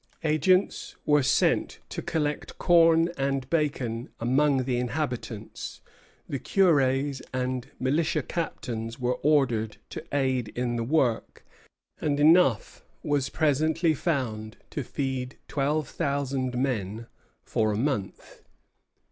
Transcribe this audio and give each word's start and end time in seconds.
Agents 0.23 0.95
were 1.05 1.21
sent 1.21 1.77
to 1.89 2.01
collect 2.01 2.57
corn 2.57 3.11
and 3.19 3.47
bacon 3.51 4.09
among 4.19 4.63
the 4.63 4.77
inhabitants; 4.79 5.79
the 6.27 6.39
curés 6.39 7.21
and 7.31 7.69
militia 7.79 8.23
captains 8.23 8.99
were 8.99 9.13
ordered 9.21 9.77
to 9.91 10.03
aid 10.11 10.47
in 10.55 10.75
the 10.75 10.83
work; 10.83 11.45
and 11.99 12.19
enough 12.19 12.83
was 13.03 13.29
presently 13.29 13.93
found 13.93 14.57
to 14.71 14.83
feed 14.83 15.37
twelve 15.47 15.87
thousand 15.89 16.57
men 16.57 17.05
for 17.43 17.71
a 17.71 17.77
month. 17.77 18.41